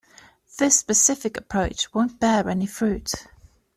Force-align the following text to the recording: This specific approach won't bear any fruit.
This 0.57 0.79
specific 0.79 1.37
approach 1.37 1.93
won't 1.93 2.19
bear 2.19 2.49
any 2.49 2.65
fruit. 2.65 3.11